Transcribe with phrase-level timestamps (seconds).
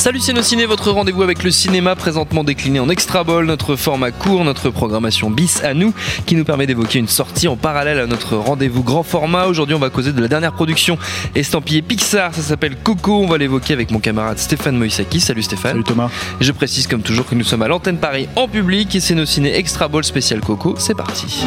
[0.00, 4.44] Salut Ciné, votre rendez-vous avec le cinéma présentement décliné en extra ball, notre format court,
[4.44, 5.92] notre programmation bis à nous,
[6.24, 9.44] qui nous permet d'évoquer une sortie en parallèle à notre rendez-vous grand format.
[9.44, 10.96] Aujourd'hui, on va causer de la dernière production
[11.34, 13.20] estampillée Pixar, ça s'appelle Coco.
[13.20, 15.20] On va l'évoquer avec mon camarade Stéphane Moïsaki.
[15.20, 15.72] Salut Stéphane.
[15.72, 16.08] Salut Thomas.
[16.40, 19.86] Je précise comme toujours que nous sommes à l'antenne Paris en public et ciné extra
[19.86, 20.76] ball spécial Coco.
[20.78, 21.44] C'est parti.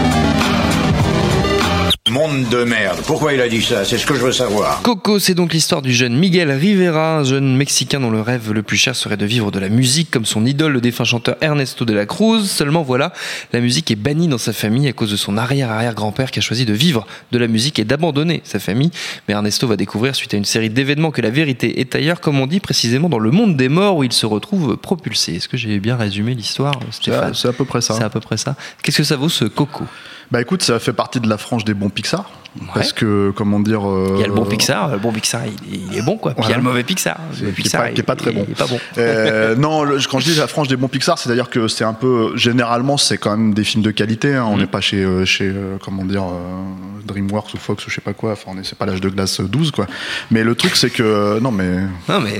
[2.13, 2.99] Monde de merde.
[3.07, 3.83] Pourquoi il a dit ça?
[3.83, 4.83] C'est ce que je veux savoir.
[4.83, 8.61] Coco, c'est donc l'histoire du jeune Miguel Rivera, un jeune Mexicain dont le rêve le
[8.61, 11.85] plus cher serait de vivre de la musique comme son idole, le défunt chanteur Ernesto
[11.85, 12.47] de la Cruz.
[12.47, 13.13] Seulement voilà,
[13.51, 16.65] la musique est bannie dans sa famille à cause de son arrière-arrière-grand-père qui a choisi
[16.65, 18.91] de vivre de la musique et d'abandonner sa famille.
[19.27, 22.39] Mais Ernesto va découvrir suite à une série d'événements que la vérité est ailleurs, comme
[22.39, 25.37] on dit précisément dans le monde des morts où il se retrouve propulsé.
[25.37, 27.33] Est-ce que j'ai bien résumé l'histoire, Stéphane?
[27.33, 27.95] C'est à peu près ça.
[27.95, 28.55] C'est à peu près ça.
[28.83, 29.85] Qu'est-ce que ça vaut ce Coco?
[30.31, 32.29] Bah écoute, ça fait partie de la frange des bons Pixar.
[32.73, 33.81] Parce que, comment dire.
[34.15, 36.33] Il y a le bon Pixar, le bon Pixar, il, il est bon quoi.
[36.33, 37.17] Puis il y a le mauvais Pixar.
[37.41, 38.41] Le qui, Pixar, est pas, qui est pas très bon.
[38.49, 38.79] est pas bon.
[38.97, 41.93] Euh, non, le- quand je dis la frange des bons Pixar, c'est-à-dire que c'est un
[41.93, 42.31] peu.
[42.35, 44.35] Généralement, c'est quand même des films de qualité.
[44.35, 44.45] hein.
[44.47, 44.59] On Mm.
[44.59, 48.01] n'est pas chez, euh, chez euh, comment dire, euh, DreamWorks ou Fox ou je sais
[48.01, 48.33] pas quoi.
[48.33, 49.87] Enfin, on est- c'est pas l'âge de glace 12, quoi.
[50.31, 51.39] Mais le truc, c'est que.
[51.39, 51.79] Non, mais.
[52.07, 52.35] Non mais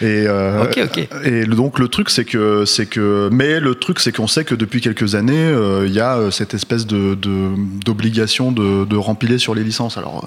[0.00, 1.08] Et, euh, Ok, ok.
[1.24, 4.44] et le- donc le truc c'est que c'est que mais le truc c'est qu'on sait
[4.44, 7.50] que depuis quelques années euh, il y a euh, cette espèce de de-
[7.84, 9.96] d'obligation de, de rempiler sur les licences.
[9.98, 10.24] Alors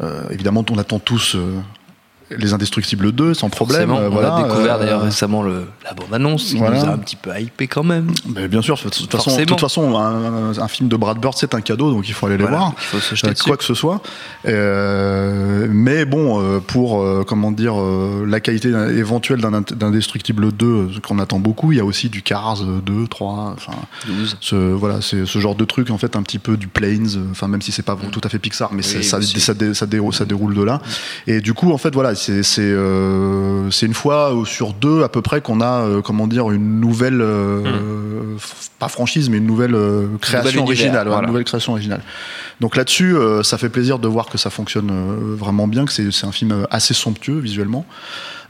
[0.00, 1.60] euh, euh, évidemment on attend tous euh,
[2.38, 3.90] les Indestructibles 2 sans problème.
[3.90, 6.78] On a découvert euh, d'ailleurs récemment le, la bande-annonce, qui voilà.
[6.78, 8.10] nous a un petit peu hypé quand même.
[8.34, 9.62] mais bien sûr, de toute façon, toute
[9.96, 12.58] un, un film de Brad Bird c'est un cadeau donc il faut aller les Voilà,
[12.58, 12.72] voir.
[12.78, 13.44] il faut se jeter Euh, dessus.
[13.44, 14.00] quoi que ce soit.
[14.46, 17.74] Euh, mais bon, pour comment dire
[18.26, 22.22] la qualité éventuelle d'un d'Indestructible 2, euh, qu'on attend beaucoup, il y a aussi du
[22.22, 23.72] Cars euh, 2, 3, enfin
[24.06, 24.36] 12.
[24.40, 27.48] ce voilà, c'est ce genre de truc en fait un petit peu du Planes, enfin
[27.48, 30.14] même si c'est pas tout à fait Pixar, mais Oui, ça, ça, dé- ça, déroule,
[30.14, 30.80] ça déroule de là.
[31.26, 35.22] Et du coup, en fait, voilà, c'est euh, c'est une fois sur deux à peu
[35.22, 39.74] près qu'on a euh, comment dire une nouvelle euh, f- pas franchise mais une nouvelle
[39.74, 41.22] euh, création originale, voilà.
[41.22, 42.02] une nouvelle création originale.
[42.60, 45.92] Donc là-dessus, euh, ça fait plaisir de voir que ça fonctionne euh, vraiment bien, que
[45.92, 47.84] c'est un film euh, assez somptueux visuellement.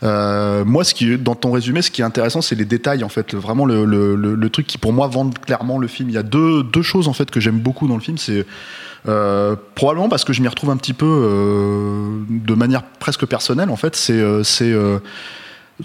[0.02, 3.08] Euh, moi, ce qui, dans ton résumé, ce qui est intéressant, c'est les détails, en
[3.08, 3.34] fait.
[3.34, 6.08] Vraiment, le, le, le, le truc qui, pour moi, vendent clairement le film.
[6.08, 8.18] Il y a deux, deux choses, en fait, que j'aime beaucoup dans le film.
[8.18, 8.44] C'est
[9.08, 13.70] euh, probablement parce que je m'y retrouve un petit peu euh, de manière presque personnelle,
[13.70, 13.94] en fait.
[13.96, 14.74] C'est c'est,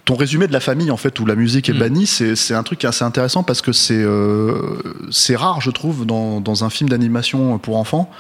[0.06, 1.80] ton résumé de la famille, en fait, où la musique est Mm.
[1.80, 2.08] bannie.
[2.08, 4.78] C'est c'est un truc qui est assez intéressant parce que c'est euh,
[5.12, 8.12] c'est rare, je trouve, dans, dans un film d'animation pour enfants.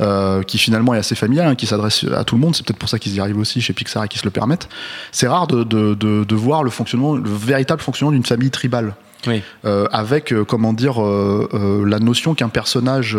[0.00, 2.56] Euh, qui finalement est assez familial, hein, qui s'adresse à tout le monde.
[2.56, 4.68] C'est peut-être pour ça qu'ils y arrivent aussi chez Pixar et qu'ils se le permettent.
[5.12, 8.94] C'est rare de, de, voir le fonctionnement, le véritable fonctionnement d'une famille tribale.
[9.26, 9.42] Oui.
[9.64, 13.16] Euh, avec euh, comment dire euh, la notion qu'un personnage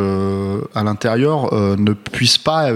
[0.75, 2.69] à l'intérieur ne puisse pas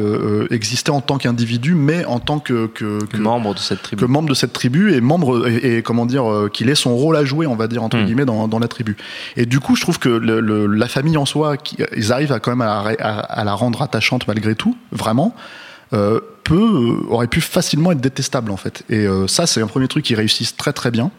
[0.49, 4.01] exister en tant qu'individu mais en tant que, que, que- Membre de cette tribu.
[4.01, 6.23] que membre de cette tribu et membre et, et comment dire
[6.53, 8.05] qu'il ait son rôle à jouer on va dire entre Mm.
[8.05, 8.95] guillemets dans, dans la tribu
[9.35, 12.31] et du coup je trouve que le- le- la famille en soi qui- ils arrivent
[12.31, 15.35] à quand même à, la- à- à la rendre attachante malgré tout vraiment
[15.93, 19.67] euh, peut euh, aurait pu facilement être détestable en fait et euh, ça c'est un
[19.67, 21.11] premier truc qui réussissent très très bien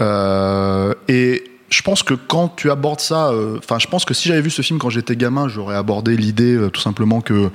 [0.00, 4.40] et je pense que quand tu abordes ça, euh, enfin, je pense que si j'avais
[4.40, 7.50] vu ce film quand j'étais gamin, j'aurais abordé l'idée euh, tout simplement que,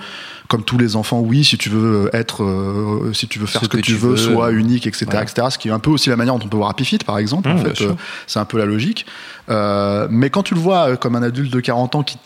[0.47, 3.67] comme tous les enfants, oui, si tu veux être, euh, si tu veux faire ce,
[3.67, 5.47] que, tu veux, sois unique, etc., etc.
[5.49, 7.17] Ce qui est un peu aussi la manière dont on peut voir Happy Feet, par
[7.17, 7.49] exemple.
[7.49, 7.93] Mmh, en fait, euh,
[8.25, 9.05] c'est un peu la logique.
[9.49, 12.17] Euh, mais quand tu le vois euh, comme un adulte de 40 ans qui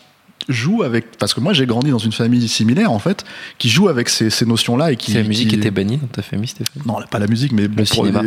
[0.50, 3.24] joue avec, parce que moi j'ai grandi dans une famille similaire en fait,
[3.58, 6.22] qui joue avec ces, ces notions-là et qui la musique qui- était bannie dans ta
[6.22, 7.68] famille, Stéphane non, pas la musique, mais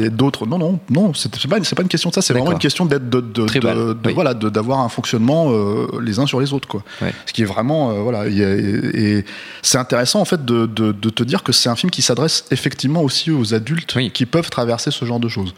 [0.09, 0.45] d'autres.
[0.45, 1.13] Non, non, non.
[1.13, 2.21] C'est pas, c'est pas une question de ça.
[2.21, 4.13] C'est vraiment une question d'être de, de, Tribal, de- de- oui.
[4.13, 6.83] voilà, d'avoir un fonctionnement euh, les uns sur les autres, quoi.
[7.01, 7.13] Ouais.
[7.25, 8.27] Ce qui est vraiment, euh, voilà.
[8.27, 9.25] Et, et
[9.61, 13.31] c'est intéressant en fait de, te dire que c'est un film qui s'adresse effectivement aussi
[13.31, 14.11] aux adultes Oui.
[14.11, 15.53] qui peuvent traverser ce genre de choses.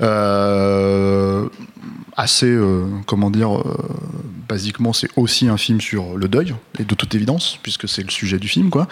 [0.00, 1.46] Euh,
[2.16, 2.56] assez,
[3.06, 3.50] comment dire,
[4.48, 8.10] basiquement, c'est aussi un film sur le deuil, et de toute évidence, puisque c'est le
[8.10, 8.86] sujet du film, quoi.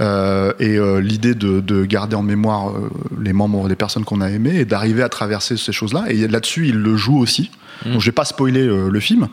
[0.00, 2.90] Euh, et euh, l'idée de, de garder en mémoire euh,
[3.20, 6.04] les membres des personnes qu'on a aimées et d'arriver à traverser ces choses-là.
[6.08, 7.50] Et là-dessus, il le joue aussi.
[7.84, 7.92] Mm.
[7.92, 9.28] Donc, je vais pas spoiler le film,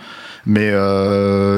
[0.46, 0.72] mais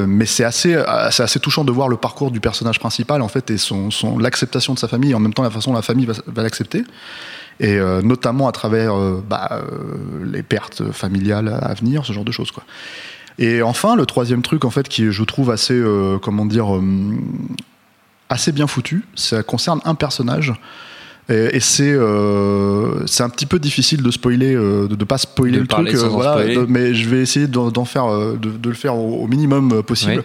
[0.05, 0.81] mais c'est assez
[1.11, 4.17] c'est assez touchant de voir le parcours du personnage principal en fait et son, son
[4.17, 6.43] l'acceptation de sa famille et en même temps la façon dont la famille va, va
[6.43, 6.83] l'accepter
[7.59, 12.25] et euh, notamment à travers euh, bah, euh, les pertes familiales à venir, ce genre
[12.25, 12.63] de choses quoi.
[13.39, 16.81] Et enfin, le troisième truc en fait qui je trouve assez euh, comment dire euh,
[18.29, 20.53] assez bien foutu, ça concerne un personnage
[21.29, 25.57] Et, et c'est euh, c'est un petit peu difficile de spoiler, de ne pas spoiler
[25.57, 26.55] De le truc, voilà, spoiler.
[26.55, 30.23] de- mais je vais essayer d'en faire, de, de le faire au, au minimum possible.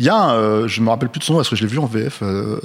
[0.00, 1.66] Il y a, un, je me rappelle plus de son nom parce que je l'ai
[1.66, 2.56] vu en VF, euh,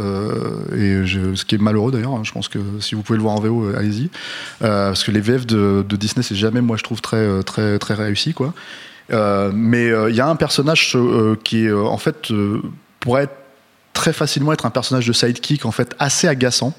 [0.78, 2.14] et je- ce qui est malheureux d'ailleurs.
[2.14, 4.12] hein, je pense que si vous pouvez le voir en VO, allez-y,
[4.62, 7.80] Euh, parce que les VF de, de Disney c'est jamais, moi je trouve très très
[7.80, 8.54] très réussi quoi.
[9.12, 12.32] Euh, mais euh, il y a un personnage euh, qui en fait
[13.00, 13.30] pourrait
[13.92, 16.74] très facilement être un personnage de sidekick en fait assez agaçant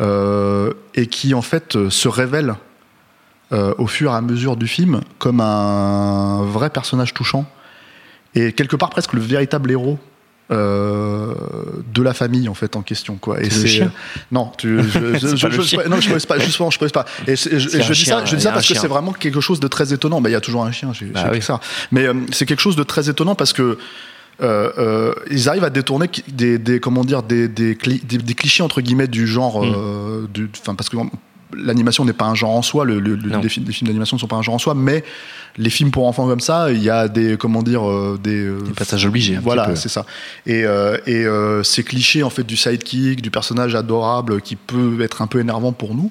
[0.00, 2.56] et qui en fait se révèle
[3.52, 7.46] au fur et à mesure du film comme un vrai personnage touchant
[8.34, 10.00] et quelque part presque le véritable héros
[10.50, 11.34] euh,
[11.94, 13.40] de la famille en fait en question quoi.
[13.42, 13.92] Et C'est chien
[14.30, 14.88] non tu je,
[15.18, 17.04] je, je, je- non je pose pas justement je pose pas.
[17.26, 19.68] Et, je, dis chien, ça je dis ça parce que c'est vraiment quelque chose de
[19.68, 20.20] très étonnant.
[20.20, 21.40] Bah il y a toujours un chien j'ai Bah oui.
[21.42, 21.60] ça.
[21.92, 23.78] Mais euh, c'est quelque chose de très étonnant parce que
[24.42, 28.34] euh, euh, ils arrivent à détourner des, des comment dire des, des, cli- des- des
[28.34, 29.74] clichés entre guillemets du genre Mm.
[29.76, 30.96] euh, du enfin parce que
[31.52, 34.36] l'animation n'est pas un genre en soi le, le- les, films, d'animation ne sont pas
[34.36, 35.04] un genre en soi mais
[35.56, 38.60] les films pour enfants comme ça il y a des comment dire euh, des, euh,
[38.62, 39.36] Des passages obligés.
[39.36, 40.04] un voilà, c'est ça.
[40.46, 41.24] Et, euh, et
[41.64, 45.72] ces clichés en fait du sidekick, du personnage adorable qui peut être un peu énervant
[45.72, 46.10] pour nous.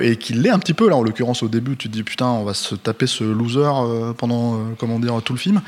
[0.00, 2.26] et qui l'est un petit peu là en l'occurrence au début tu te dis putain
[2.26, 3.68] on va se taper ce loser
[4.16, 5.60] pendant comment dire tout le film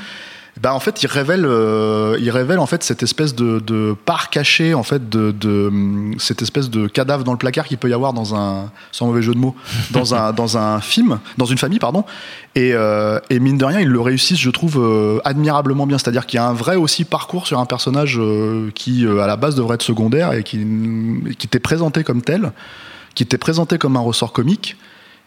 [0.61, 4.31] ben en fait il révèle euh, il révèle en fait cette espèce de, de part
[4.31, 7.91] cachée en fait de, de hum, cette espèce de cadavre dans le placard qu'il peut
[7.91, 9.55] y avoir dans un sans mauvais jeu de mots
[9.91, 12.05] dans un dans un film dans une famille pardon
[12.57, 15.99] et, euh, et mine de rien, ils le réussissent, je trouve, euh, admirablement bien.
[15.99, 19.27] C'est-à-dire qu'il y a un vrai aussi parcours sur un personnage euh, qui, euh, à
[19.27, 20.67] la base, devrait être secondaire et qui,
[21.39, 22.53] qui t'est présenté comme tel,
[23.15, 24.79] qui t'est présenté comme un ressort comique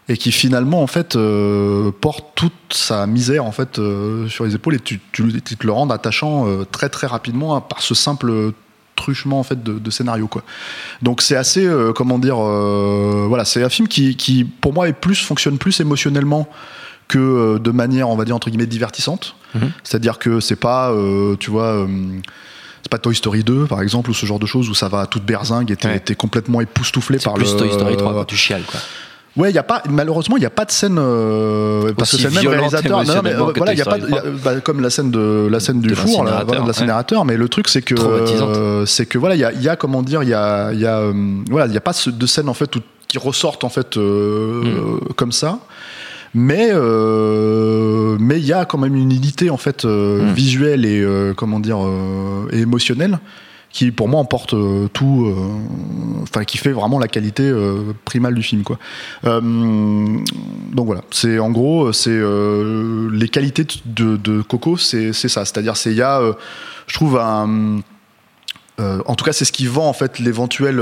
[0.09, 4.55] et qui finalement, en fait, euh, porte toute sa misère en fait euh, sur les
[4.55, 7.81] épaules et tu, tu, tu te le rends attachant euh, très très rapidement hein, par
[7.81, 8.51] ce simple
[8.95, 10.43] truchement en fait de, de scénario quoi.
[11.03, 15.23] Donc c'est assez comment dire voilà c'est un film qui, qui pour moi est plus
[15.23, 16.49] fonctionne plus émotionnellement
[17.07, 19.35] que de manière, on va dire, entre guillemets, divertissante.
[19.55, 19.71] Mhm.
[19.83, 20.93] C'est-à-dire que c'est pas,
[21.39, 21.87] tu vois,
[22.83, 25.01] c'est pas Toy Story 2, par exemple, ou ce genre de choses où ça va
[25.01, 26.15] à toute berzingue et t'es Ouais.
[26.15, 27.57] complètement époustouflé C'est par plus le.
[27.57, 28.25] Toy Story 3, quoi.
[28.25, 28.79] Tu chiales, quoi.
[29.37, 32.17] Ouais, il y a pas, malheureusement, il n'y a pas de scène euh, parce que
[32.17, 33.03] c'est le même réalisateur.
[33.05, 35.47] Non, mais euh, voilà, il y a pas, y a- bah, comme la scène de
[35.49, 36.67] la scène du four, là, voilà, de ouais.
[36.67, 37.23] l'incinérateur.
[37.25, 40.01] Mais le truc, c'est que euh, c'est que voilà, il y a, y a comment
[40.01, 41.13] dire, il y a, y a, euh,
[41.49, 44.63] voilà, il y a pas de scène en fait où- qui ressortent en fait euh,
[44.63, 45.13] Mm.
[45.15, 45.59] comme ça.
[46.33, 50.33] Mais euh, mais il y a quand même une unité en fait euh, Mm.
[50.33, 53.19] visuelle et euh, comment dire euh, et émotionnelle
[53.71, 58.33] qui pour moi emporte euh, tout euh, enfin qui fait vraiment la qualité euh, primale
[58.33, 58.79] du film quoi.
[59.23, 61.01] Donc voilà.
[61.11, 62.19] C'est en gros c'est
[63.11, 66.21] les qualités de, Coco c'est ça c'est à dire c'est il y a
[66.87, 67.81] je trouve un
[68.79, 70.81] en tout cas c'est ce qui vend en fait l'éventuelle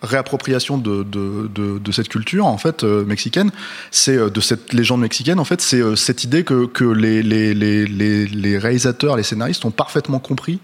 [0.00, 3.50] réappropriation de, de, de, cette culture en fait mexicaine.
[3.90, 8.58] C'est de cette légende mexicaine en fait c'est cette idée que, que les, les, les,
[8.58, 10.60] réalisateurs les scénaristes ont parfaitement compris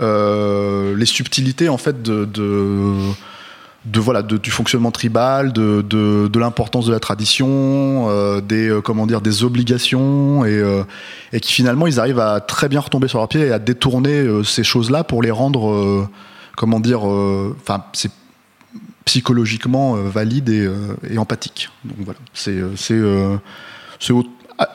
[0.00, 6.92] les subtilités en fait de, de, voilà de, du fonctionnement tribal de, de, l'importance de
[6.92, 10.82] la tradition euh, des euh, comment dire des obligations et, euh,
[11.32, 14.18] et qui finalement ils arrivent à très bien retomber sur leurs pieds et à détourner
[14.20, 16.08] euh, ces choses là pour les rendre euh,
[16.56, 18.10] comment dire euh, enfin c'est
[19.04, 22.18] psychologiquement euh, valide et, euh, et empathique donc voilà.
[22.32, 23.36] C'est euh, c'est euh,
[24.10, 24.24] haut-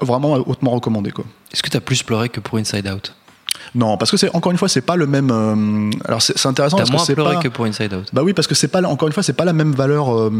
[0.02, 1.26] vraiment hautement recommandé quoi.
[1.52, 3.16] Est-ce que t'as plus pleuré que pour Inside Out?
[3.76, 5.30] Non, parce que c'est encore une fois, c'est pas le même.
[5.32, 7.42] euh, alors c'est c'est intéressant parce que moins c'est pleuré pas.
[7.42, 8.08] que pour Inside Out.
[8.14, 10.32] Bah oui, parce que c'est pas encore une fois, c'est pas la même valeur euh,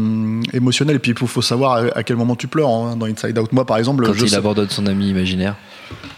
[0.52, 0.96] émotionnelle.
[0.96, 3.52] Et puis il faut, savoir à, à quel moment tu pleures hein, dans Inside Out.
[3.52, 5.54] Moi, par exemple, Quand je il sais- abandonne son ami imaginaire.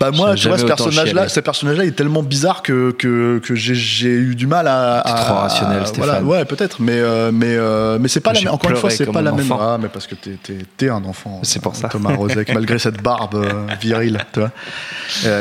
[0.00, 4.08] bah moi, tu vois, ce personnage-là, ce personnage-là est tellement bizarre que que, que j'ai-
[4.08, 5.00] eu du mal à.
[5.00, 6.22] À- trop rationnel, Stéphane.
[6.24, 7.56] Voilà, ouais, peut-être, mais euh, mais
[7.98, 8.52] mais c'est pas la même.
[8.54, 9.52] Encore une fois, c'est pas la même.
[9.52, 11.40] Ah, mais parce que t'es un enfant.
[11.42, 11.88] C'est pour ça.
[11.88, 13.44] Thomas Rozek, malgré cette barbe
[13.80, 14.50] virile, tu vois.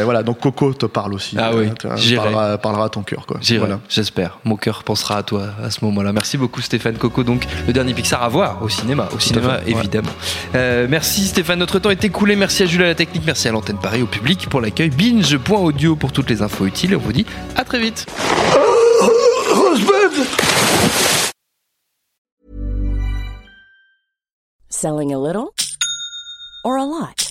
[0.04, 1.36] Voilà, donc Coco te parle aussi.
[1.40, 3.38] Ah oui, parlera, parlera à ton cœur, quoi.
[3.42, 3.80] J'irai, Voilà.
[3.90, 4.40] j'espère.
[4.44, 6.12] Mon cœur pensera à toi à ce moment-là.
[6.14, 7.24] Merci beaucoup Stéphane Coco.
[7.24, 9.80] Donc le dernier Pixar à voir au cinéma, au cinéma fait, ouais.
[9.80, 10.12] évidemment.
[10.56, 12.36] Euh, merci Stéphane, notre temps est écoulé.
[12.36, 14.90] Merci à Jules à la technique, merci à l'antenne Paris, au public pour l'accueil.
[14.90, 16.96] Binge.audio pour toutes les infos utiles.
[16.96, 17.26] On vous dit
[17.56, 18.06] à très vite.
[24.70, 25.54] Selling a little
[26.64, 27.31] or a lot?